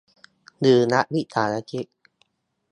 [0.59, 1.85] หรือรัฐวิสาหกิจ